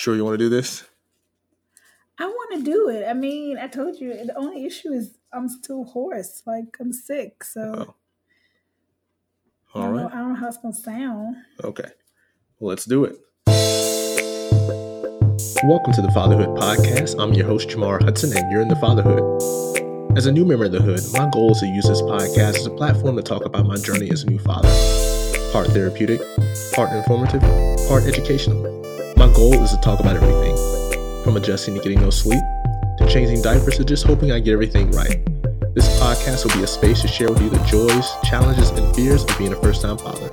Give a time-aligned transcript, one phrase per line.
[0.00, 0.88] Sure, you want to do this?
[2.18, 3.06] I want to do it.
[3.06, 6.42] I mean, I told you the only issue is I'm still hoarse.
[6.46, 7.60] Like I'm sick, so.
[7.76, 7.94] Oh.
[9.74, 10.00] All I, right.
[10.00, 11.36] know, I don't know how it's gonna sound.
[11.62, 11.90] Okay.
[12.58, 13.18] Well, let's do it.
[15.64, 17.22] Welcome to the Fatherhood Podcast.
[17.22, 19.22] I'm your host, Jamar Hudson, and you're in the Fatherhood.
[20.16, 22.64] As a new member of the Hood, my goal is to use this podcast as
[22.64, 24.70] a platform to talk about my journey as a new father.
[25.52, 26.22] Part therapeutic,
[26.72, 27.42] part informative,
[27.86, 28.80] part educational.
[29.20, 30.56] My goal is to talk about everything
[31.22, 32.40] from adjusting to getting no sleep,
[32.96, 35.22] to changing diapers, to just hoping I get everything right.
[35.74, 39.24] This podcast will be a space to share with you the joys, challenges, and fears
[39.24, 40.26] of being a first time father.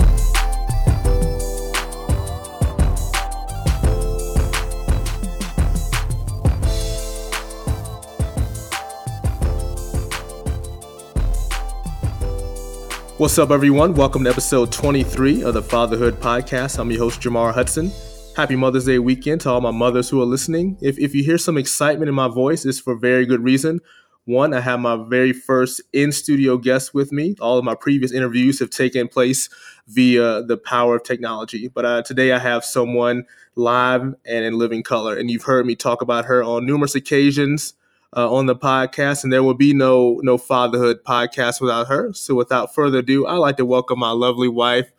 [13.18, 13.96] What's up, everyone?
[13.96, 16.80] Welcome to episode 23 of the Fatherhood Podcast.
[16.80, 17.92] I'm your host, Jamar Hudson.
[18.38, 20.78] Happy Mother's Day weekend to all my mothers who are listening.
[20.80, 23.80] If, if you hear some excitement in my voice, it's for very good reason.
[24.26, 27.36] One, I have my very first in studio guest with me.
[27.42, 29.50] All of my previous interviews have taken place
[29.88, 31.68] via the power of technology.
[31.68, 35.18] But uh, today I have someone live and in living color.
[35.18, 37.74] And you've heard me talk about her on numerous occasions
[38.16, 42.14] uh, on the podcast, and there will be no no fatherhood podcast without her.
[42.14, 44.92] So, without further ado, I'd like to welcome my lovely wife,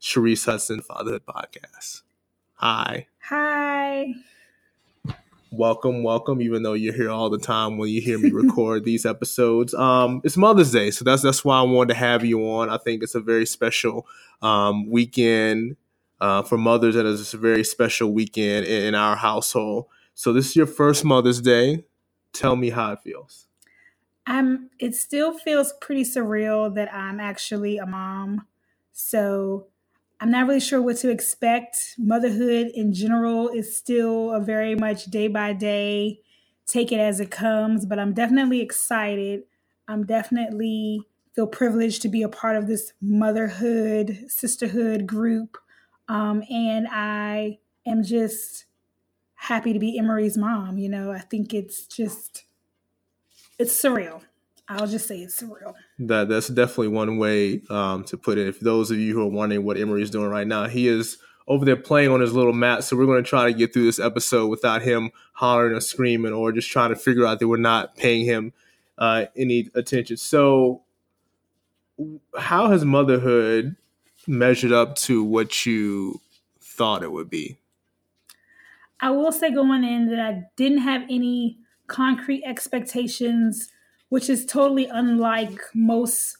[0.00, 2.02] Cherisse Hudson, Fatherhood Podcast.
[2.64, 4.14] Hi, Hi.
[5.50, 6.40] welcome, welcome.
[6.40, 10.22] Even though you're here all the time when you hear me record these episodes, um,
[10.24, 12.70] it's Mother's Day, so that's that's why I wanted to have you on.
[12.70, 14.06] I think it's a very special
[14.40, 15.76] um, weekend
[16.22, 19.84] uh, for mothers, and it's a very special weekend in, in our household.
[20.14, 21.84] So, this is your first Mother's Day.
[22.32, 23.46] Tell me how it feels.
[24.26, 28.46] I'm it still feels pretty surreal that I'm actually a mom.
[28.94, 29.66] So
[30.20, 31.94] I'm not really sure what to expect.
[31.98, 36.20] Motherhood in general is still a very much day by day,
[36.66, 39.42] take it as it comes, but I'm definitely excited.
[39.88, 41.02] I'm definitely
[41.34, 45.58] feel privileged to be a part of this motherhood, sisterhood group.
[46.08, 48.66] Um, and I am just
[49.34, 50.78] happy to be Emery's mom.
[50.78, 52.44] You know, I think it's just
[53.58, 54.22] it's surreal.
[54.68, 55.74] I'll just say it's surreal.
[55.98, 58.48] That that's definitely one way um, to put it.
[58.48, 61.18] If those of you who are wondering what Emery is doing right now, he is
[61.46, 62.84] over there playing on his little mat.
[62.84, 66.32] So we're going to try to get through this episode without him hollering or screaming
[66.32, 68.52] or just trying to figure out that we're not paying him
[68.98, 70.16] uh, any attention.
[70.16, 70.82] So,
[72.36, 73.76] how has motherhood
[74.26, 76.20] measured up to what you
[76.60, 77.58] thought it would be?
[79.00, 83.68] I will say going in that I didn't have any concrete expectations,
[84.14, 86.36] which is totally unlike most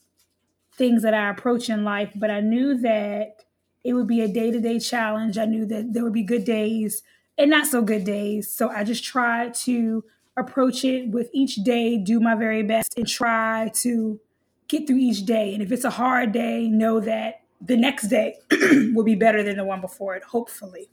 [0.75, 2.13] things that I approach in life.
[2.15, 3.43] But I knew that
[3.83, 5.39] it would be a day to day challenge.
[5.39, 7.03] I knew that there would be good days
[7.37, 8.49] and not so good days.
[8.49, 10.05] So I just tried to
[10.37, 14.21] approach it with each day, do my very best, and try to
[14.69, 15.53] get through each day.
[15.53, 18.37] And if it's a hard day, know that the next day
[18.95, 20.91] will be better than the one before it, hopefully.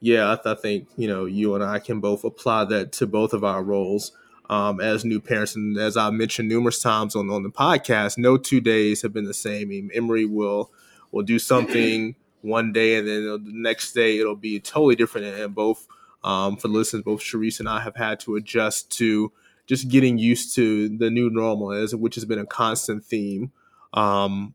[0.00, 3.06] Yeah, I, th- I think you know you and I can both apply that to
[3.06, 4.12] both of our roles
[4.48, 5.56] um, as new parents.
[5.56, 9.24] And as I mentioned numerous times on, on the podcast, no two days have been
[9.24, 9.90] the same.
[9.94, 10.70] Emery will
[11.12, 15.26] will do something one day, and then the next day it'll be totally different.
[15.26, 15.86] And both
[16.24, 19.32] um, for the listeners, both Cherisse and I have had to adjust to
[19.66, 23.52] just getting used to the new normal, as which has been a constant theme.
[23.94, 24.54] Um,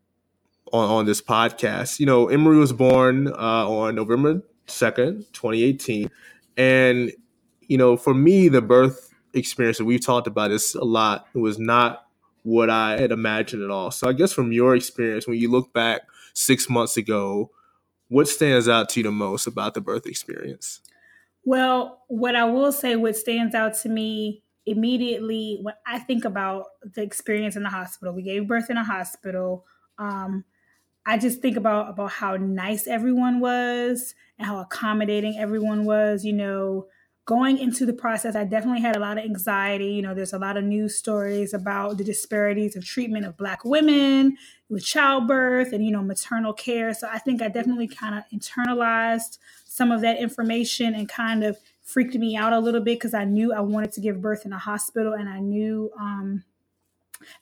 [0.71, 6.09] on, on this podcast, you know, Emery was born uh, on November 2nd, 2018.
[6.57, 7.11] And,
[7.67, 11.39] you know, for me, the birth experience that we've talked about this a lot it
[11.39, 12.05] was not
[12.43, 13.91] what I had imagined at all.
[13.91, 16.01] So I guess from your experience, when you look back
[16.33, 17.51] six months ago,
[18.07, 20.81] what stands out to you the most about the birth experience?
[21.43, 26.65] Well, what I will say, what stands out to me immediately when I think about
[26.83, 29.65] the experience in the hospital, we gave birth in a hospital.
[29.97, 30.45] Um,
[31.05, 36.23] I just think about about how nice everyone was and how accommodating everyone was.
[36.23, 36.87] You know,
[37.31, 39.85] going into the process, I definitely had a lot of anxiety.
[39.85, 43.63] You know, there's a lot of news stories about the disparities of treatment of Black
[43.63, 44.35] women
[44.67, 46.93] with childbirth and you know maternal care.
[46.93, 51.57] So I think I definitely kind of internalized some of that information and kind of
[51.83, 54.51] freaked me out a little bit because I knew I wanted to give birth in
[54.51, 55.89] a hospital and I knew.
[55.97, 56.43] Um,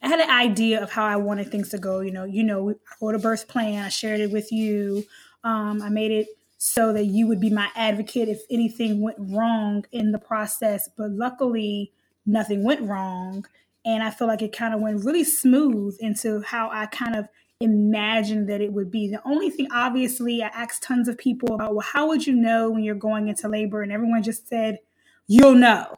[0.02, 1.98] I had an idea of how I wanted things to go.
[1.98, 3.82] You know, you know, I wrote a birth plan.
[3.82, 5.04] I shared it with you.
[5.42, 6.28] Um, I made it
[6.62, 10.90] so that you would be my advocate if anything went wrong in the process.
[10.94, 11.90] But luckily,
[12.26, 13.46] nothing went wrong,
[13.82, 17.28] and I feel like it kind of went really smooth into how I kind of
[17.60, 19.08] imagined that it would be.
[19.08, 22.68] The only thing, obviously, I asked tons of people about, well, how would you know
[22.68, 23.80] when you're going into labor?
[23.80, 24.80] And everyone just said,
[25.28, 25.96] you'll know.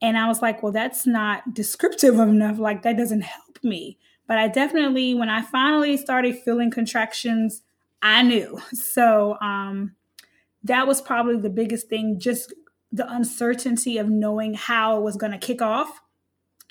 [0.00, 2.58] And I was like, well, that's not descriptive enough.
[2.58, 3.98] Like, that doesn't help me.
[4.26, 7.60] But I definitely, when I finally started feeling contractions,
[8.00, 8.58] I knew.
[8.72, 9.96] So um,
[10.64, 12.52] that was probably the biggest thing, just
[12.90, 16.00] the uncertainty of knowing how it was going to kick off.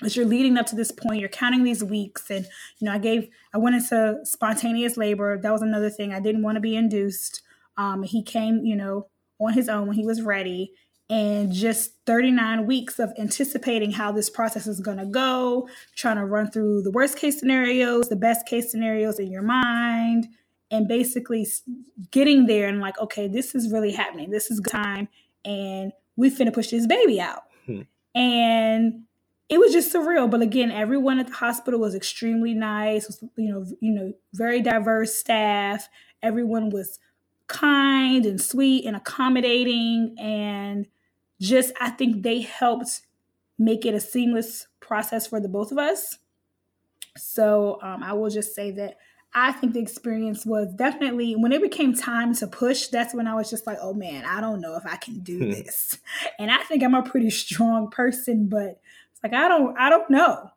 [0.02, 2.46] As you're leading up to this point you're counting these weeks and
[2.78, 5.36] you know i gave i went into spontaneous labor.
[5.42, 6.12] That was another thing.
[6.12, 7.42] I didn't want to be induced.
[7.76, 9.08] Um, he came you know
[9.40, 10.72] on his own when he was ready.
[11.10, 16.26] And just 39 weeks of anticipating how this process is going to go trying to
[16.26, 20.28] run through the worst case scenarios the best case scenarios in your mind
[20.70, 21.46] and basically
[22.10, 25.08] getting there and like okay this is really happening this is time
[25.44, 27.82] and we finna push this baby out hmm.
[28.14, 29.04] and
[29.48, 30.30] it was just surreal.
[30.30, 33.06] But again, everyone at the hospital was extremely nice.
[33.06, 35.88] Was, you know, you know, very diverse staff.
[36.22, 36.98] Everyone was
[37.46, 40.86] kind and sweet and accommodating, and
[41.40, 43.00] just I think they helped
[43.58, 46.18] make it a seamless process for the both of us.
[47.16, 48.96] So um, I will just say that
[49.34, 52.88] I think the experience was definitely when it became time to push.
[52.88, 55.38] That's when I was just like, oh man, I don't know if I can do
[55.38, 55.50] hmm.
[55.50, 55.98] this.
[56.38, 58.80] and I think I'm a pretty strong person, but
[59.12, 60.50] it's like I don't I don't know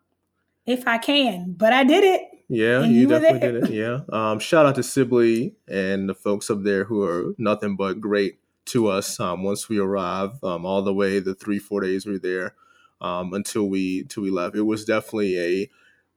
[0.65, 2.21] if I can, but I did it.
[2.47, 3.69] Yeah, you, you definitely did it.
[3.71, 3.99] Yeah.
[4.09, 8.39] Um, shout out to Sibley and the folks up there who are nothing but great
[8.65, 9.19] to us.
[9.19, 12.55] Um, once we arrived, um, all the way the three four days we were there,
[12.99, 14.55] um, until we until we left.
[14.55, 15.69] It was definitely a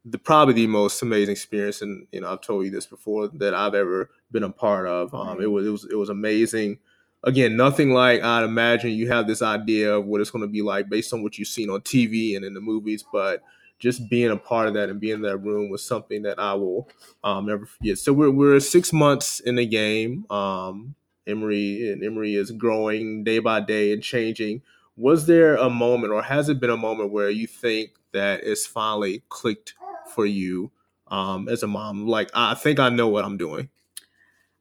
[0.05, 3.55] the probably the most amazing experience, and you know I've told you this before that
[3.55, 5.15] I've ever been a part of.
[5.15, 6.79] Um, it was it was it was amazing
[7.25, 10.63] again, nothing like I'd imagine you have this idea of what it's going to be
[10.63, 13.43] like based on what you've seen on TV and in the movies, but
[13.79, 16.55] just being a part of that and being in that room was something that I
[16.55, 16.89] will
[17.25, 17.99] um, never forget.
[17.99, 20.31] So we're we're six months in the game.
[20.31, 20.95] Um,
[21.27, 24.63] Emery and Emery is growing day by day and changing.
[24.97, 28.65] Was there a moment, or has it been a moment, where you think that it's
[28.65, 29.75] finally clicked
[30.15, 30.71] for you
[31.09, 32.07] um, as a mom?
[32.07, 33.69] Like I think I know what I'm doing.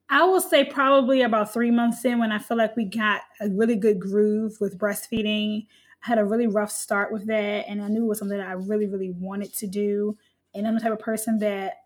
[0.09, 3.49] I will say probably about three months in when I feel like we got a
[3.49, 5.65] really good groove with breastfeeding.
[6.03, 8.47] I had a really rough start with that, and I knew it was something that
[8.47, 10.17] I really, really wanted to do.
[10.53, 11.77] And I'm the type of person that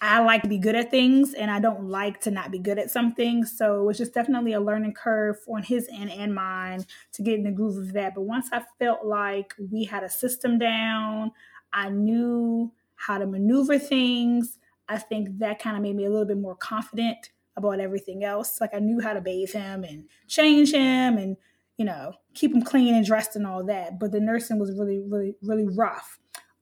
[0.00, 2.78] I like to be good at things, and I don't like to not be good
[2.78, 3.44] at something.
[3.44, 7.34] So it was just definitely a learning curve on his end and mine to get
[7.34, 8.14] in the groove of that.
[8.14, 11.32] But once I felt like we had a system down,
[11.72, 14.58] I knew how to maneuver things.
[14.88, 18.60] I think that kind of made me a little bit more confident about everything else.
[18.60, 21.36] Like I knew how to bathe him and change him and,
[21.76, 23.98] you know, keep him clean and dressed and all that.
[23.98, 26.18] But the nursing was really, really, really rough.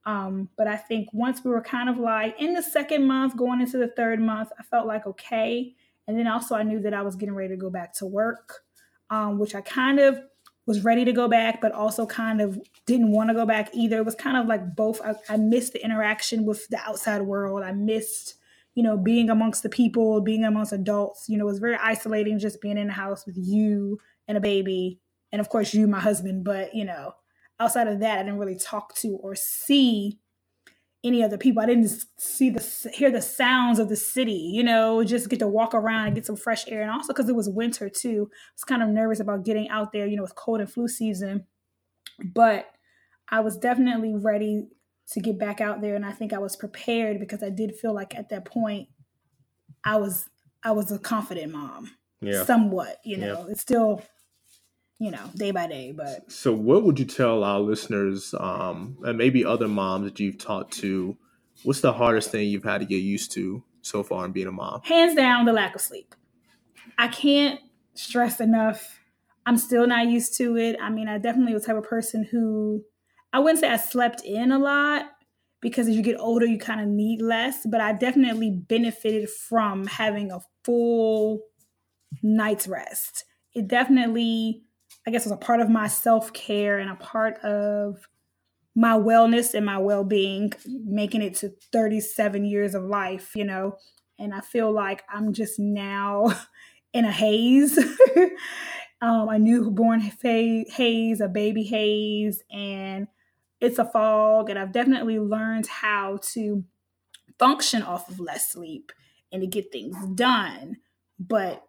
[0.06, 3.60] Um, but I think once we were kind of like in the second month, going
[3.60, 5.75] into the third month, I felt like okay.
[6.06, 8.64] And then also I knew that I was getting ready to go back to work,
[9.10, 10.20] um, which I kind of
[10.66, 13.99] was ready to go back, but also kind of didn't want to go back either.
[13.99, 15.00] It was kind of like both.
[15.02, 17.62] I, I missed the interaction with the outside world.
[17.62, 18.37] I missed
[18.75, 22.38] you know, being amongst the people, being amongst adults, you know, it was very isolating
[22.38, 25.00] just being in the house with you and a baby.
[25.32, 26.44] And of course, you, my husband.
[26.44, 27.14] But, you know,
[27.61, 30.19] outside of that, I didn't really talk to or see
[31.04, 31.62] any other people.
[31.62, 35.46] I didn't see the hear the sounds of the city, you know, just get to
[35.46, 36.82] walk around and get some fresh air.
[36.82, 39.92] And also because it was winter too, I was kind of nervous about getting out
[39.92, 41.46] there, you know, with cold and flu season.
[42.25, 42.66] But
[43.28, 44.68] I was definitely ready
[45.11, 47.94] to get back out there and I think I was prepared because I did feel
[47.94, 48.88] like at that point
[49.84, 50.28] I was
[50.62, 51.90] I was a confident mom.
[52.23, 52.44] Yeah.
[52.44, 53.44] Somewhat, you know.
[53.44, 53.52] Yeah.
[53.52, 54.02] It's still
[55.04, 59.18] you know, day by day, but So what would you tell our listeners um and
[59.18, 61.16] maybe other moms that you've talked to
[61.62, 64.52] what's the hardest thing you've had to get used to so far in being a
[64.52, 64.80] mom?
[64.84, 66.14] Hands down the lack of sleep.
[66.96, 67.61] I can't
[67.94, 69.00] stress enough.
[69.46, 70.76] I'm still not used to it.
[70.80, 72.82] I mean, I definitely was the type of person who
[73.32, 75.06] I wouldn't say I slept in a lot
[75.61, 79.87] because as you get older, you kind of need less, but I definitely benefited from
[79.87, 81.40] having a full
[82.23, 83.25] night's rest.
[83.54, 84.63] It definitely,
[85.06, 88.08] I guess, was a part of my self care and a part of
[88.75, 93.76] my wellness and my well being, making it to 37 years of life, you know.
[94.18, 96.32] And I feel like I'm just now
[96.92, 97.78] in a haze.
[99.00, 103.08] um, a newborn haze, a baby haze, and
[103.61, 106.64] it's a fog and I've definitely learned how to
[107.38, 108.92] function off of less sleep
[109.32, 110.76] and to get things done,
[111.18, 111.64] but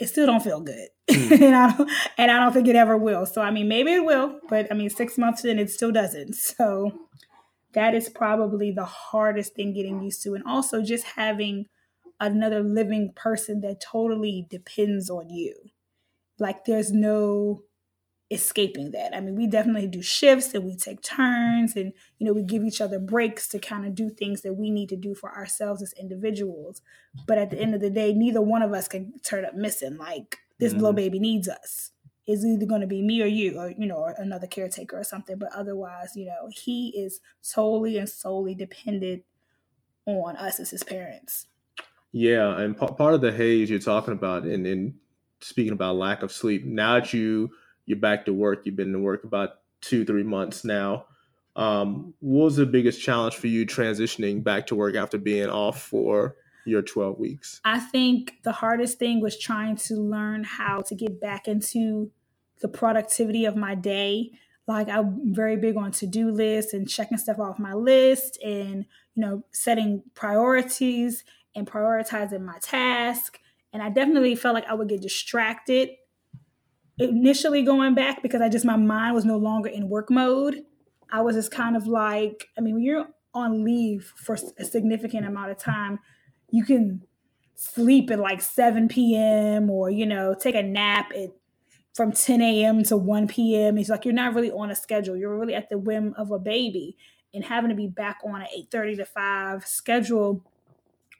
[0.00, 0.88] it still don't feel good.
[1.10, 1.42] Mm.
[1.42, 3.26] and I don't and I don't think it ever will.
[3.26, 6.34] So I mean maybe it will, but I mean 6 months in it still doesn't.
[6.58, 6.92] So
[7.74, 10.34] that is probably the hardest thing getting used to.
[10.34, 11.66] And also just having
[12.20, 15.54] another living person that totally depends on you.
[16.38, 17.62] Like there's no
[18.34, 19.14] escaping that.
[19.14, 22.64] I mean, we definitely do shifts and we take turns and you know, we give
[22.64, 25.82] each other breaks to kind of do things that we need to do for ourselves
[25.82, 26.82] as individuals.
[27.26, 29.96] But at the end of the day, neither one of us can turn up missing
[29.96, 30.80] like this mm-hmm.
[30.80, 31.90] little baby needs us.
[32.26, 35.04] It's either going to be me or you or you know, or another caretaker or
[35.04, 37.20] something, but otherwise, you know, he is
[37.52, 39.24] totally and solely dependent
[40.06, 41.46] on us as his parents.
[42.12, 44.94] Yeah, and p- part of the haze you're talking about, and, and
[45.40, 46.64] speaking about lack of sleep.
[46.64, 47.50] Now that you
[47.86, 49.50] you're back to work, you've been to work about
[49.80, 51.06] two three months now.
[51.56, 55.80] Um, what was the biggest challenge for you transitioning back to work after being off
[55.82, 57.60] for your 12 weeks?
[57.64, 62.10] I think the hardest thing was trying to learn how to get back into
[62.60, 64.32] the productivity of my day.
[64.66, 69.20] Like I'm very big on to-do lists and checking stuff off my list and you
[69.20, 71.24] know setting priorities
[71.54, 73.38] and prioritizing my task.
[73.72, 75.90] And I definitely felt like I would get distracted
[76.98, 80.62] initially going back because I just, my mind was no longer in work mode.
[81.10, 85.26] I was just kind of like, I mean, when you're on leave for a significant
[85.26, 85.98] amount of time,
[86.50, 87.02] you can
[87.54, 89.70] sleep at like 7 p.m.
[89.70, 91.30] or, you know, take a nap at
[91.94, 92.82] from 10 a.m.
[92.84, 93.78] to 1 p.m.
[93.78, 95.16] It's like you're not really on a schedule.
[95.16, 96.96] You're really at the whim of a baby.
[97.32, 100.44] And having to be back on an 8:30 to 5 schedule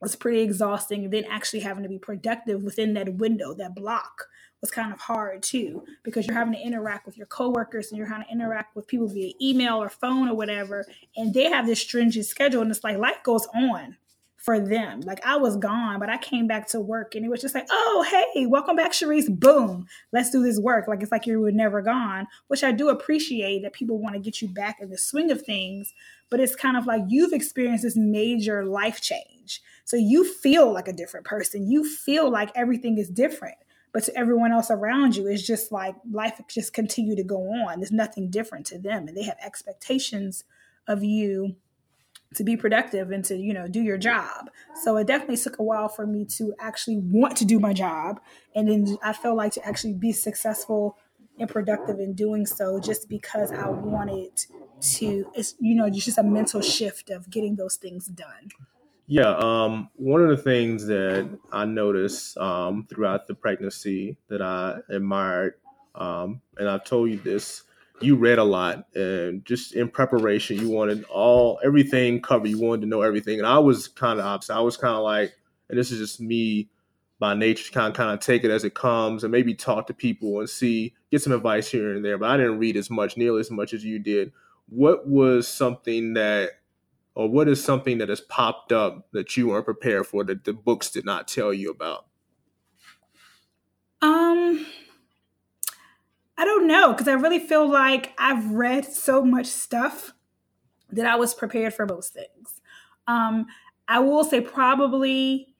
[0.00, 1.10] was pretty exhausting.
[1.10, 4.28] Then actually having to be productive within that window, that block
[4.60, 8.06] was kind of hard too, because you're having to interact with your coworkers and you're
[8.06, 10.86] having to interact with people via email or phone or whatever.
[11.16, 12.62] And they have this stringent schedule.
[12.62, 13.96] And it's like life goes on
[14.44, 15.00] for them.
[15.00, 17.66] Like I was gone, but I came back to work and it was just like,
[17.70, 19.28] oh, hey, welcome back, Cherisse.
[19.28, 20.86] Boom, let's do this work.
[20.86, 24.20] Like it's like you were never gone, which I do appreciate that people want to
[24.20, 25.94] get you back in the swing of things.
[26.30, 29.62] But it's kind of like you've experienced this major life change.
[29.84, 31.70] So you feel like a different person.
[31.70, 33.56] You feel like everything is different.
[33.92, 37.78] But to everyone else around you, it's just like life just continue to go on.
[37.78, 39.06] There's nothing different to them.
[39.06, 40.44] And they have expectations
[40.88, 41.56] of you
[42.34, 45.62] to be productive and to you know do your job so it definitely took a
[45.62, 48.20] while for me to actually want to do my job
[48.54, 50.98] and then i felt like to actually be successful
[51.38, 54.46] and productive in doing so just because i wanted
[54.80, 58.48] to it's you know it's just a mental shift of getting those things done
[59.06, 64.78] yeah um, one of the things that i noticed um, throughout the pregnancy that i
[64.88, 65.54] admired
[65.94, 67.62] um, and i've told you this
[68.00, 72.82] you read a lot and just in preparation you wanted all everything covered you wanted
[72.82, 75.32] to know everything and i was kind of opposite i was kind of like
[75.68, 76.68] and this is just me
[77.20, 79.94] by nature kind of kind of take it as it comes and maybe talk to
[79.94, 83.16] people and see get some advice here and there but i didn't read as much
[83.16, 84.32] nearly as much as you did.
[84.68, 86.52] What was something that
[87.14, 90.52] or what is something that has popped up that you weren't prepared for that the
[90.52, 92.06] books did not tell you about
[94.02, 94.66] um
[96.36, 100.12] I don't know because I really feel like I've read so much stuff
[100.90, 102.60] that I was prepared for most things.
[103.06, 103.46] Um,
[103.86, 105.54] I will say probably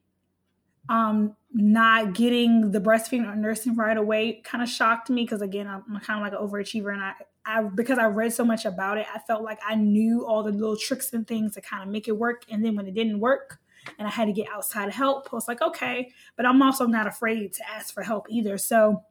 [0.88, 5.66] um, not getting the breastfeeding or nursing right away kind of shocked me because again
[5.66, 7.12] I'm, kind of like an overachiever and I,
[7.46, 10.52] I because I read so much about it I felt like I knew all the
[10.52, 13.20] little tricks and things to kind of make it work and then when it didn't
[13.20, 13.58] work
[13.98, 17.06] and I had to get outside help I was like okay but I'm also not
[17.06, 19.02] afraid to ask for help either so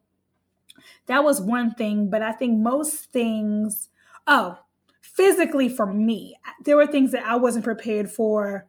[1.06, 3.88] that was one thing, but I think most things,
[4.26, 4.58] oh,
[5.00, 8.66] physically for me, there were things that I wasn't prepared for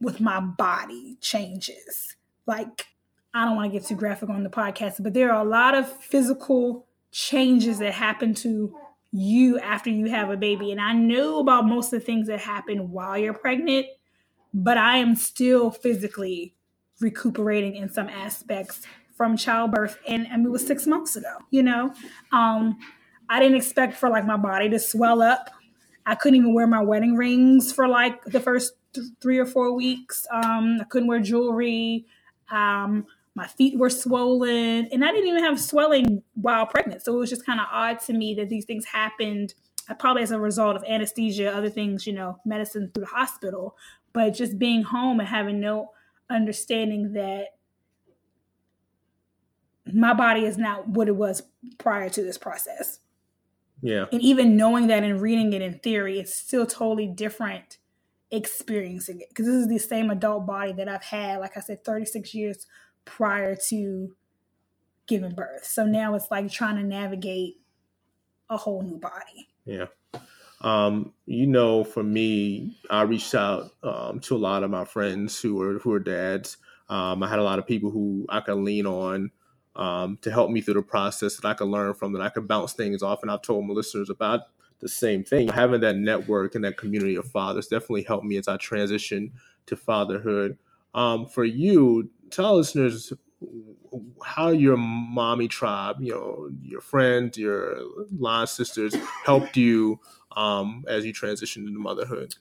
[0.00, 2.16] with my body changes.
[2.46, 2.86] Like,
[3.32, 5.74] I don't want to get too graphic on the podcast, but there are a lot
[5.74, 8.74] of physical changes that happen to
[9.12, 10.70] you after you have a baby.
[10.70, 13.86] And I know about most of the things that happen while you're pregnant,
[14.54, 16.54] but I am still physically
[17.00, 18.82] recuperating in some aspects
[19.16, 19.98] from childbirth.
[20.06, 21.92] And, and it was six months ago you know?
[22.32, 22.78] Um,
[23.28, 25.50] i didn't expect for like my body to swell up.
[26.04, 29.72] I couldn't even wear my wedding rings for like the first th- three or four
[29.72, 30.26] weeks.
[30.32, 32.06] Um, i couldn't wear jewelry.
[32.50, 33.06] Um,
[33.40, 37.30] my feet were swollen and i didn't even have swelling while pregnant so it was
[37.30, 39.54] just kind of odd to me that these things happened
[39.88, 43.76] uh, probably as a result of anesthesia other things you know medicine through the hospital
[44.12, 45.90] but just being home and having no
[46.28, 47.46] understanding that
[49.92, 51.42] my body is not what it was
[51.78, 53.00] prior to this process.
[53.82, 54.06] Yeah.
[54.12, 57.78] And even knowing that and reading it in theory, it's still totally different
[58.30, 61.84] experiencing it because this is the same adult body that I've had, like I said,
[61.84, 62.66] 36 years
[63.04, 64.14] prior to
[65.06, 65.64] giving birth.
[65.64, 67.56] So now it's like trying to navigate
[68.48, 69.48] a whole new body.
[69.64, 69.86] Yeah.
[70.60, 75.40] Um, you know, for me, I reached out um, to a lot of my friends
[75.40, 76.58] who were who are dads.
[76.88, 79.30] Um, I had a lot of people who I could lean on
[79.76, 82.48] um, to help me through the process that I could learn from, that I could
[82.48, 83.22] bounce things off.
[83.22, 84.40] And I've told my listeners about
[84.80, 85.48] the same thing.
[85.48, 89.32] Having that network and that community of fathers definitely helped me as I transition
[89.66, 90.58] to fatherhood.
[90.94, 93.12] Um, for you, tell listeners
[94.24, 97.78] how your mommy tribe, you know, your friends, your
[98.18, 98.94] line sisters
[99.24, 99.98] helped you
[100.36, 102.34] um, as you transitioned into motherhood?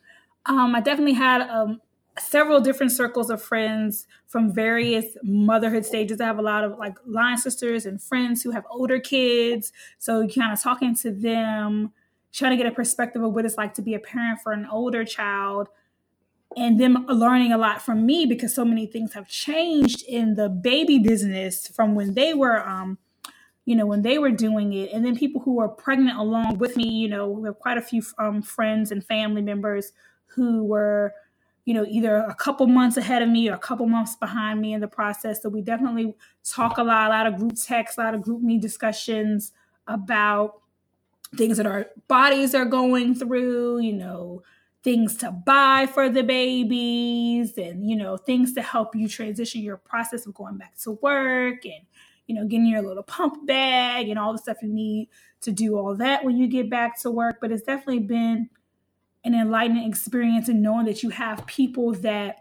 [0.46, 1.82] Um, I definitely had um,
[2.18, 6.22] several different circles of friends from various motherhood stages.
[6.22, 9.72] I have a lot of like line sisters and friends who have older kids.
[9.98, 11.94] So kind of talking to them,
[12.32, 14.68] trying to get a perspective of what it's like to be a parent for an
[14.72, 15.70] older child
[16.58, 20.50] and them learning a lot from me because so many things have changed in the
[20.50, 22.98] baby business from when they were um
[23.66, 24.92] you know when they were doing it.
[24.92, 27.82] And then people who were pregnant along with me you know we have quite a
[27.82, 29.94] few um, friends and family members
[30.28, 31.14] who were
[31.66, 34.74] you know either a couple months ahead of me or a couple months behind me
[34.74, 35.44] in the process.
[35.44, 38.60] So we definitely talk a lot a lot of group texts a lot of GroupMe
[38.60, 39.52] discussions
[39.86, 40.62] about
[41.36, 44.42] things that our bodies are going through you know
[44.84, 49.78] things to buy for the babies and you know things to help you transition your
[49.78, 51.86] process of going back to work and
[52.28, 55.10] you know getting your little pump bag and all the stuff you need
[55.42, 57.38] to do all that when you get back to work.
[57.42, 58.50] But it's definitely been
[59.24, 62.38] an enlightening experience in knowing that you have people that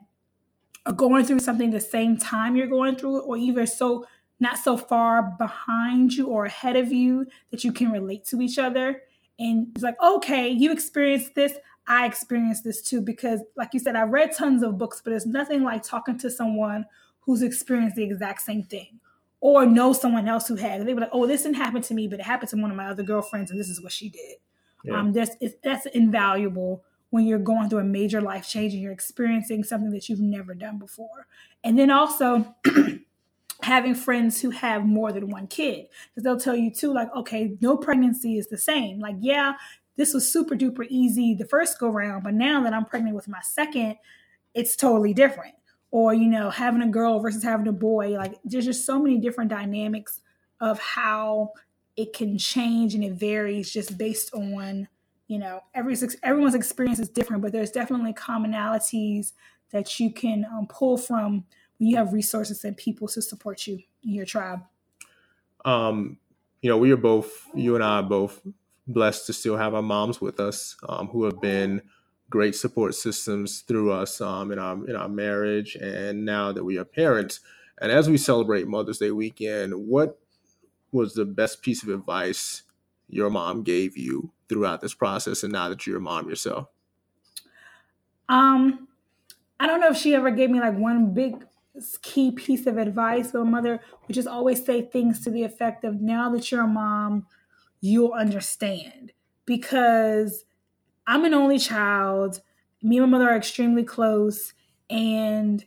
[0.86, 4.06] are going through something the same time you're going through it or either so
[4.40, 8.58] not so far behind you or ahead of you that you can relate to each
[8.58, 9.02] other.
[9.38, 11.54] And it's like okay you experienced this
[11.88, 15.26] I experienced this too because, like you said, I read tons of books, but it's
[15.26, 16.84] nothing like talking to someone
[17.20, 19.00] who's experienced the exact same thing
[19.40, 20.84] or know someone else who has.
[20.84, 22.76] They were like, "Oh, this didn't happen to me, but it happened to one of
[22.76, 24.36] my other girlfriends, and this is what she did."
[24.84, 25.00] Yeah.
[25.00, 29.64] Um, that's that's invaluable when you're going through a major life change and you're experiencing
[29.64, 31.26] something that you've never done before.
[31.64, 32.54] And then also
[33.62, 37.56] having friends who have more than one kid because they'll tell you too like okay
[37.60, 39.54] no pregnancy is the same like yeah
[39.98, 43.26] this was super duper easy the first go round, but now that I'm pregnant with
[43.28, 43.96] my second,
[44.54, 45.54] it's totally different.
[45.90, 49.18] Or, you know, having a girl versus having a boy, like there's just so many
[49.18, 50.20] different dynamics
[50.60, 51.52] of how
[51.96, 54.86] it can change and it varies just based on,
[55.26, 59.32] you know, every everyone's experience is different, but there's definitely commonalities
[59.72, 61.44] that you can um, pull from
[61.78, 64.60] when you have resources and people to support you in your tribe.
[65.64, 66.18] Um,
[66.62, 68.40] you know, we are both, you and I are both
[68.88, 71.82] blessed to still have our moms with us um, who have been
[72.30, 76.78] great support systems through us um, in our in our marriage and now that we
[76.78, 77.40] are parents.
[77.80, 80.18] And as we celebrate mother's day weekend what
[80.90, 82.62] was the best piece of advice
[83.08, 86.68] your mom gave you throughout this process and now that you're a mom yourself?
[88.28, 88.88] Um
[89.60, 91.44] i don't know if she ever gave me like one big
[92.02, 96.00] key piece of advice but mother would just always say things to the effect of
[96.00, 97.26] now that you're a mom
[97.80, 99.12] you'll understand
[99.46, 100.44] because
[101.06, 102.40] I'm an only child.
[102.82, 104.52] Me and my mother are extremely close.
[104.90, 105.64] And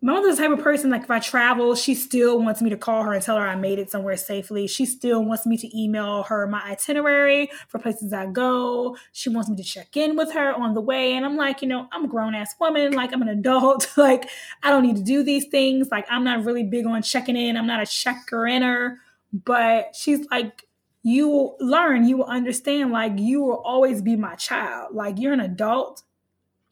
[0.00, 2.76] my mother's the type of person, like if I travel, she still wants me to
[2.76, 4.68] call her and tell her I made it somewhere safely.
[4.68, 8.96] She still wants me to email her my itinerary for places I go.
[9.12, 11.14] She wants me to check in with her on the way.
[11.14, 12.92] And I'm like, you know, I'm a grown ass woman.
[12.92, 13.92] Like I'm an adult.
[13.96, 14.28] like
[14.62, 15.88] I don't need to do these things.
[15.90, 17.56] Like I'm not really big on checking in.
[17.56, 19.00] I'm not a checker inner.
[19.32, 20.67] But she's like,
[21.08, 24.94] you will learn, you will understand, like you will always be my child.
[24.94, 26.02] Like you're an adult,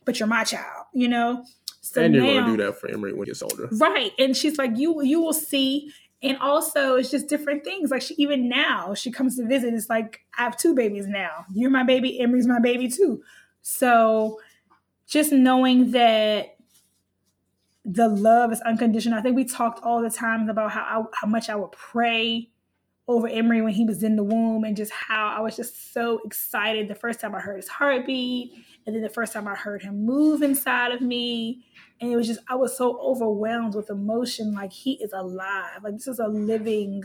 [0.05, 1.45] but you're my child, you know?
[1.81, 3.69] So and you're now, gonna do that for Emery when he's older.
[3.73, 4.13] Right.
[4.19, 5.91] And she's like, you you will see.
[6.23, 7.91] And also it's just different things.
[7.91, 11.47] Like she even now, she comes to visit, it's like I have two babies now.
[11.55, 13.23] You're my baby, Emery's my baby too.
[13.63, 14.39] So
[15.07, 16.57] just knowing that
[17.87, 19.19] the love is unconditional.
[19.19, 22.51] I think we talked all the time about how I, how much I would pray
[23.09, 26.21] over Emery when he was in the womb and just how I was just so
[26.25, 28.53] excited the first time I heard his heartbeat
[28.85, 31.65] and then the first time I heard him move inside of me.
[32.01, 35.85] And it was just, I was so overwhelmed with emotion like he is alive.
[35.85, 37.05] Like this is a living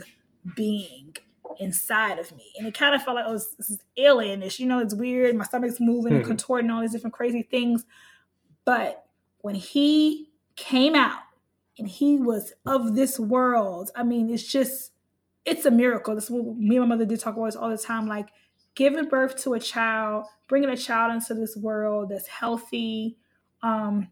[0.56, 1.16] being
[1.60, 2.52] inside of me.
[2.58, 4.58] And it kind of felt like, oh, this, this is alienish.
[4.58, 5.36] You know, it's weird.
[5.36, 6.28] My stomach's moving and hmm.
[6.28, 7.84] contorting, all these different crazy things.
[8.64, 9.04] But
[9.38, 11.20] when he came out
[11.78, 14.91] and he was of this world, I mean, it's just,
[15.44, 16.14] it's a miracle.
[16.14, 18.06] That's what me and my mother did talk about all the time.
[18.06, 18.28] Like
[18.74, 23.16] giving birth to a child, bringing a child into this world that's healthy,
[23.62, 24.08] um,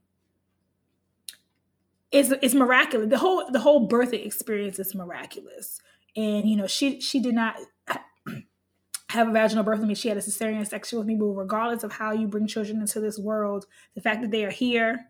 [2.11, 3.09] is is miraculous.
[3.09, 5.81] The whole the whole birthing experience is miraculous.
[6.16, 7.57] And you know, she she did not
[9.11, 9.95] have a vaginal birth with me.
[9.95, 11.14] She had a cesarean section with me.
[11.14, 14.51] But regardless of how you bring children into this world, the fact that they are
[14.51, 15.07] here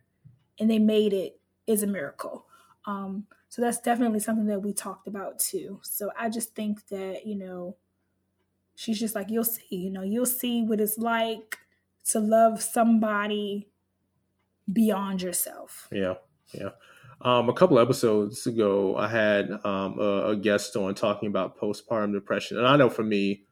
[0.58, 2.46] and they made it is a miracle.
[2.86, 5.80] Um, so that's definitely something that we talked about too.
[5.82, 7.76] So I just think that, you know,
[8.76, 11.58] she's just like, you'll see, you know, you'll see what it's like
[12.06, 13.68] to love somebody
[14.72, 15.88] beyond yourself.
[15.90, 16.14] Yeah.
[16.54, 16.70] Yeah.
[17.22, 22.12] Um, a couple episodes ago, I had um, a, a, guest on talking about postpartum
[22.12, 23.44] depression, and I know for me,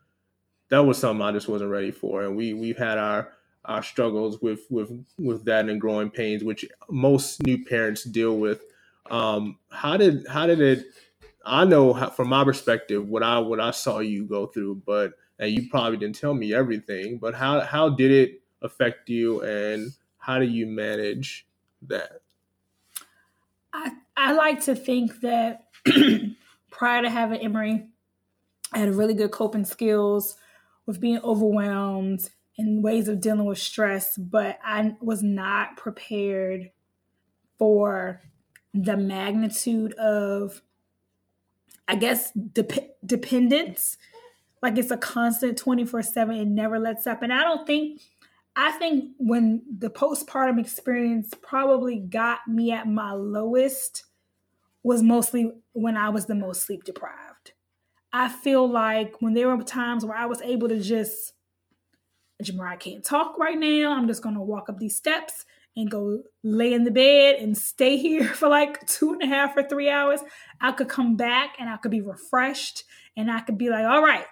[0.71, 2.23] that was something I just wasn't ready for.
[2.23, 3.35] And we we've had our
[3.67, 8.63] our struggles with with with that and growing pains, which most new parents deal with.
[9.11, 10.87] Um, how did how did it?
[11.45, 15.13] I know how, from my perspective what I what I saw you go through, but
[15.39, 17.19] and you probably didn't tell me everything.
[17.19, 21.47] But how how did it affect you, and how do you manage
[21.83, 22.21] that?
[23.73, 25.69] I I like to think that
[26.71, 27.87] prior to having Emery,
[28.73, 30.37] I had really good coping skills
[30.87, 36.71] with being overwhelmed and ways of dealing with stress, but I was not prepared
[37.59, 38.21] for
[38.75, 40.63] the magnitude of,
[41.87, 43.97] I guess, dep- dependence.
[44.63, 47.23] Like it's a constant 24 7, it never lets up.
[47.23, 48.01] And I don't think,
[48.57, 54.05] I think when the postpartum experience probably got me at my lowest
[54.83, 57.53] was mostly when I was the most sleep deprived.
[58.13, 61.35] I feel like when there were times where I was able to just,
[62.43, 63.93] Jamar, I can't talk right now.
[63.93, 65.45] I'm just gonna walk up these steps
[65.79, 69.57] and go lay in the bed and stay here for like two and a half
[69.57, 70.21] or three hours.
[70.61, 72.85] I could come back and I could be refreshed
[73.17, 74.27] and I could be like, all right,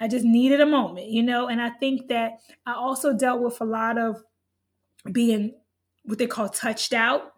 [0.00, 1.48] I just needed a moment, you know?
[1.48, 4.22] And I think that I also dealt with a lot of
[5.12, 5.54] being
[6.04, 7.34] what they call touched out.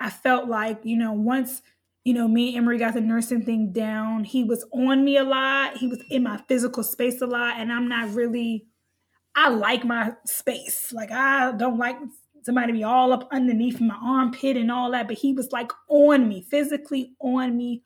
[0.00, 1.62] I felt like, you know, once
[2.04, 4.24] you know, me and Emery got the nursing thing down.
[4.24, 5.76] He was on me a lot.
[5.76, 7.56] He was in my physical space a lot.
[7.58, 8.66] And I'm not really,
[9.34, 10.92] I like my space.
[10.92, 11.96] Like, I don't like
[12.42, 15.08] somebody be all up underneath my armpit and all that.
[15.08, 17.82] But he was like on me, physically on me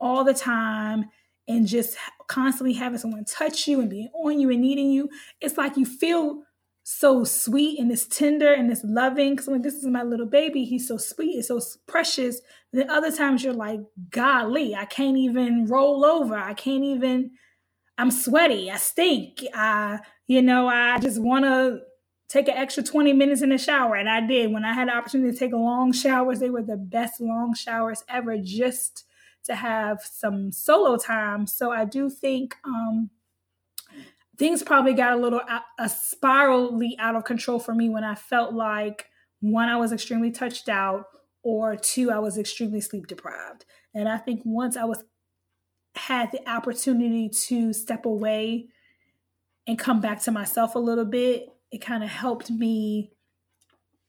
[0.00, 1.06] all the time.
[1.46, 1.96] And just
[2.26, 5.08] constantly having someone touch you and being on you and needing you.
[5.40, 6.42] It's like you feel
[6.84, 9.30] so sweet and it's tender and it's loving.
[9.32, 10.64] Because like, this is my little baby.
[10.64, 11.36] He's so sweet.
[11.36, 12.42] It's so precious.
[12.72, 16.36] And then other times you're like, golly, I can't even roll over.
[16.36, 17.30] I can't even,
[17.96, 18.70] I'm sweaty.
[18.70, 19.42] I stink.
[19.54, 21.80] I, you know, I just want to
[22.28, 23.96] take an extra 20 minutes in the shower.
[23.96, 24.52] And I did.
[24.52, 28.04] When I had the opportunity to take long showers, they were the best long showers
[28.08, 29.04] ever just
[29.44, 31.46] to have some solo time.
[31.46, 33.10] So I do think, um,
[34.36, 35.40] things probably got a little
[35.78, 39.06] a spirally out of control for me when I felt like
[39.40, 41.06] one, I was extremely touched out,
[41.42, 43.64] or two, I was extremely sleep deprived.
[43.94, 45.02] And I think once I was
[45.94, 48.68] had the opportunity to step away
[49.68, 53.12] and come back to myself a little bit, it kind of helped me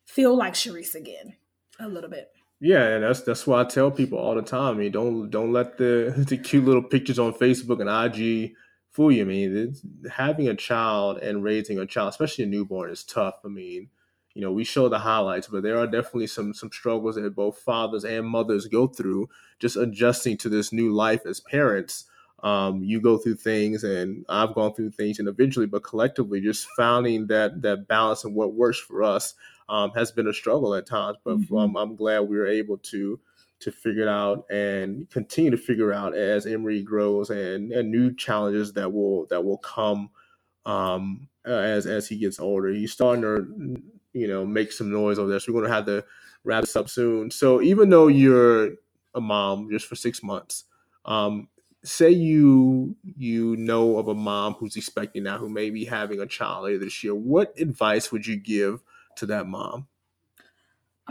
[0.06, 1.36] feel like Cherisse again
[1.80, 2.32] a little bit.
[2.62, 4.76] Yeah, and that's that's why I tell people all the time.
[4.76, 8.54] I mean, don't don't let the the cute little pictures on Facebook and IG
[8.90, 9.22] fool you.
[9.22, 9.76] I mean,
[10.10, 13.36] having a child and raising a child, especially a newborn, is tough.
[13.46, 13.90] I mean,
[14.34, 17.60] you know, we show the highlights, but there are definitely some some struggles that both
[17.60, 22.06] fathers and mothers go through just adjusting to this new life as parents.
[22.44, 27.28] Um, you go through things, and I've gone through things individually, but collectively, just finding
[27.28, 29.34] that that balance and what works for us
[29.68, 31.18] um, has been a struggle at times.
[31.24, 31.56] But mm-hmm.
[31.56, 33.20] um, I'm glad we were able to
[33.60, 38.16] to figure it out and continue to figure out as Emery grows and, and new
[38.16, 40.10] challenges that will that will come
[40.66, 42.70] um, as as he gets older.
[42.70, 43.82] He's starting to
[44.14, 46.06] you know make some noise over there, so we're going to have to
[46.44, 47.32] wrap this up soon.
[47.32, 48.72] So even though you're
[49.16, 50.66] a mom just for six months,
[51.06, 51.48] um,
[51.84, 56.26] say you you know of a mom who's expecting now who may be having a
[56.26, 58.82] child later this year, what advice would you give
[59.16, 59.88] to that mom?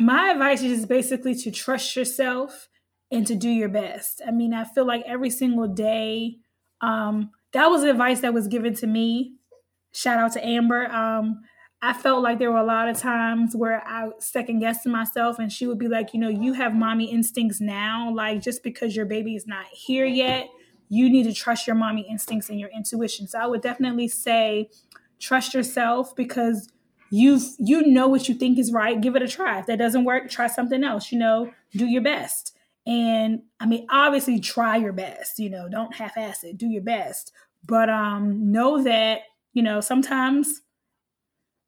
[0.01, 2.69] my advice is basically to trust yourself
[3.11, 4.21] and to do your best.
[4.27, 6.39] I mean, I feel like every single day,
[6.81, 9.35] um, that was advice that was given to me.
[9.93, 10.87] Shout out to Amber.
[10.87, 11.41] Um,
[11.81, 15.51] I felt like there were a lot of times where I second guessed myself, and
[15.51, 18.13] she would be like, you know, you have mommy instincts now.
[18.13, 20.49] Like, just because your baby is not here yet,
[20.89, 23.27] you need to trust your mommy instincts and your intuition.
[23.29, 24.71] So I would definitely say,
[25.19, 26.69] trust yourself because
[27.11, 29.01] you you know what you think is right.
[29.01, 29.61] Give it a try.
[29.61, 32.55] If that doesn't work try something else you know do your best.
[32.87, 37.33] And i mean obviously try your best you know don't half-ass it do your best.
[37.67, 39.23] But um know that
[39.53, 40.61] you know sometimes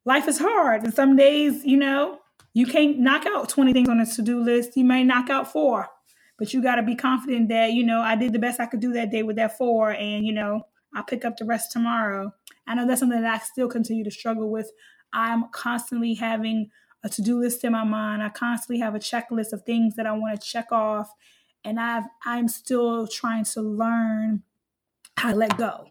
[0.05, 2.19] life is hard and some days you know
[2.53, 4.75] you can't knock out 20 things on a to-do list.
[4.75, 5.87] You may knock out four
[6.41, 8.79] but you got to be confident that you know i did the best i could
[8.79, 10.61] do that day with that four and you know
[10.93, 12.33] I'll pick up the rest tomorrow.
[12.67, 14.71] I know that's something that I still continue to struggle with.
[15.13, 16.69] I'm constantly having
[17.03, 18.21] a to-do list in my mind.
[18.21, 21.11] I constantly have a checklist of things that I want to check off.
[21.63, 24.43] And I've I'm still trying to learn
[25.17, 25.87] how to let go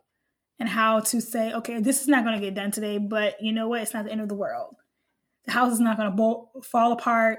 [0.59, 3.53] and how to say, okay, this is not going to get done today, but you
[3.53, 3.83] know what?
[3.83, 4.77] It's not the end of the world.
[5.47, 7.39] The house is not going to fall apart.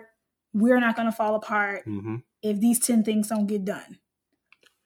[0.53, 2.15] We're not going to fall apart Mm-hmm.
[2.41, 3.99] If these 10 things don't get done.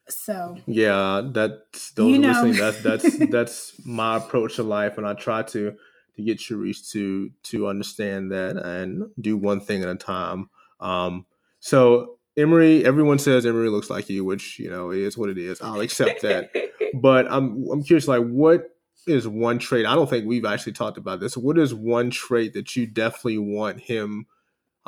[0.07, 2.27] So, Yeah, that's those You know.
[2.43, 2.53] listening.
[2.57, 5.75] That's that's that's my approach to life, and I try to
[6.15, 10.49] to get Cherisse to to understand that and do one thing at a time.
[10.79, 11.25] Um,
[11.59, 15.59] so Emery, everyone says Emery looks like you, which you know is what it is.
[15.61, 16.51] I'll accept that.
[16.93, 18.75] but I'm I'm curious, like what
[19.07, 19.87] is one trait?
[19.87, 21.35] I don't think we've actually talked about this.
[21.35, 24.27] What is one trait that you definitely want him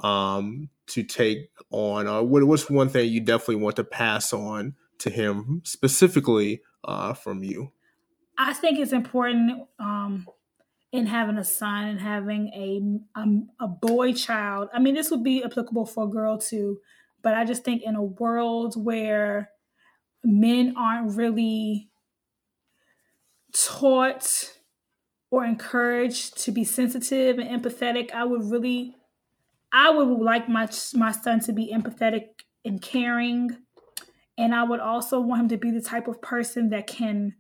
[0.04, 4.76] um, to take on, or what, what's one thing you definitely want to pass on
[5.00, 7.72] to him specifically uh, from you?
[8.38, 10.28] I think it's important um,
[10.92, 14.70] in having a son and having a um, a boy child.
[14.74, 16.80] I mean, this would be applicable for a girl too,
[17.22, 19.50] but I just think in a world where
[20.24, 21.90] men aren't really
[23.54, 24.54] taught
[25.30, 28.96] or encouraged to be sensitive and empathetic, I would really,
[29.72, 32.28] I would like my my son to be empathetic
[32.64, 33.58] and caring,
[34.38, 37.36] and I would also want him to be the type of person that can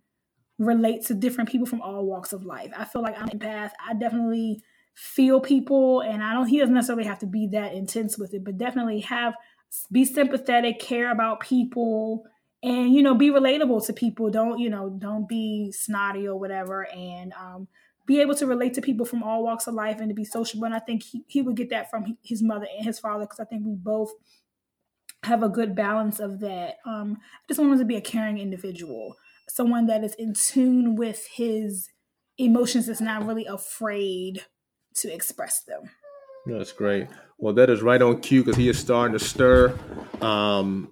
[0.59, 2.71] relate to different people from all walks of life.
[2.75, 3.71] I feel like I'm an empath.
[3.85, 4.61] I definitely
[4.95, 6.47] feel people, and I don't.
[6.47, 9.35] He doesn't necessarily have to be that intense with it, but definitely have
[9.91, 12.23] be sympathetic, care about people,
[12.63, 14.29] and you know, be relatable to people.
[14.29, 14.89] Don't you know?
[14.89, 17.67] Don't be snotty or whatever, and um,
[18.07, 20.65] be able to relate to people from all walks of life and to be sociable.
[20.65, 23.39] And I think he, he would get that from his mother and his father because
[23.39, 24.11] I think we both
[25.23, 26.77] have a good balance of that.
[26.85, 29.15] Um, I just want him to be a caring individual
[29.49, 31.89] someone that is in tune with his
[32.37, 34.45] emotions that's not really afraid
[34.95, 35.89] to express them.
[36.45, 37.07] That's great.
[37.37, 39.77] Well, that is right on cue because he is starting to stir.
[40.21, 40.91] Um,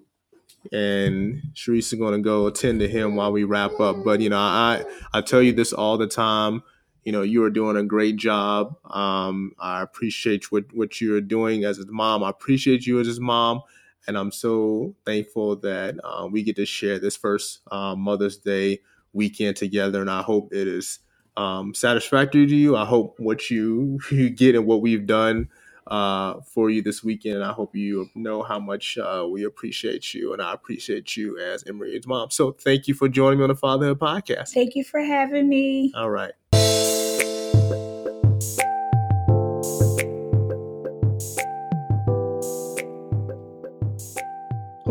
[0.71, 4.03] and Cherisse is going to go attend to him while we wrap up.
[4.03, 6.63] But you know, I I tell you this all the time.
[7.05, 8.75] You know, you are doing a great job.
[8.85, 12.23] Um, I appreciate what what you are doing as his mom.
[12.23, 13.61] I appreciate you as his mom,
[14.07, 18.81] and I'm so thankful that uh, we get to share this first uh, Mother's Day
[19.13, 20.01] weekend together.
[20.01, 20.99] And I hope it is
[21.37, 22.75] um, satisfactory to you.
[22.75, 25.49] I hope what you you get and what we've done
[25.87, 27.35] uh, for you this weekend.
[27.35, 31.37] And I hope you know how much uh, we appreciate you, and I appreciate you
[31.39, 32.31] as Emery's mom.
[32.31, 34.53] So thank you for joining me on the Fatherhood Podcast.
[34.53, 35.91] Thank you for having me.
[35.95, 36.33] All right.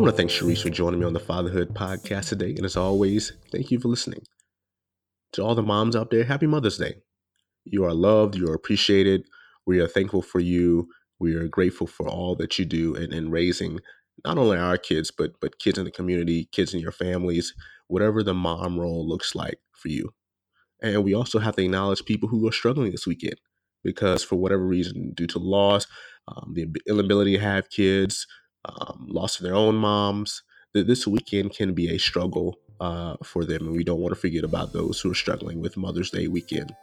[0.04, 2.50] Want to thank Cherisse for joining me on the Fatherhood Podcast today.
[2.50, 4.20] And as always, thank you for listening.
[5.32, 6.96] To all the moms out there, happy Mother's Day.
[7.64, 9.26] You are loved, you are appreciated.
[9.64, 10.90] We are thankful for you.
[11.20, 13.80] We are grateful for all that you do in, in raising
[14.26, 17.54] not only our kids, but but kids in the community, kids in your families,
[17.86, 20.12] whatever the mom role looks like for you.
[20.82, 23.40] And we also have to acknowledge people who are struggling this weekend
[23.82, 25.86] because, for whatever reason, due to loss,
[26.28, 28.26] um, the inability to have kids,
[28.64, 33.66] um, loss of their own moms, this weekend can be a struggle uh, for them.
[33.66, 36.74] And we don't want to forget about those who are struggling with Mother's Day weekend.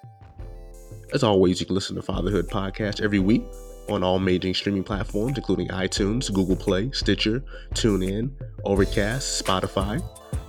[1.14, 3.44] As always, you can listen to Fatherhood Podcast every week
[3.90, 8.32] on all major streaming platforms, including iTunes, Google Play, Stitcher, TuneIn,
[8.64, 10.02] Overcast, Spotify.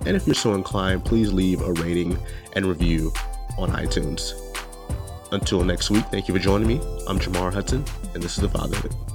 [0.07, 2.17] And if you're so inclined, please leave a rating
[2.55, 3.13] and review
[3.59, 4.33] on iTunes.
[5.33, 6.81] Until next week, thank you for joining me.
[7.09, 9.12] I'm Jamar Hudson, and this is The Fatherhood.